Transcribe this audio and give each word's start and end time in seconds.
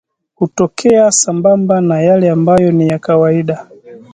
hutokea 0.35 1.11
sambamba 1.11 1.81
na 1.81 2.01
yale 2.01 2.29
ambayo 2.29 2.71
ni 2.71 2.87
ya 2.87 2.99
kawaida 2.99 3.67